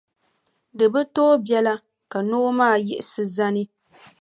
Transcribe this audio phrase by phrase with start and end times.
[0.77, 1.73] Di bi tooi biɛla
[2.11, 3.63] ka noo maa yiɣisi zani.